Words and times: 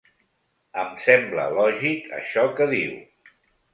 Em 0.83 0.95
sembla 1.03 1.45
lògic 1.57 2.09
això 2.21 2.47
que 2.61 2.69
diu. 2.77 2.99